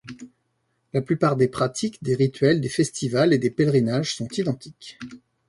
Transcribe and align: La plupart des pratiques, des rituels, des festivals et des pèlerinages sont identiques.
La 0.93 1.01
plupart 1.03 1.35
des 1.35 1.47
pratiques, 1.47 2.01
des 2.01 2.15
rituels, 2.15 2.59
des 2.59 2.69
festivals 2.69 3.33
et 3.33 3.37
des 3.37 3.51
pèlerinages 3.51 4.15
sont 4.15 4.27
identiques. 4.29 4.97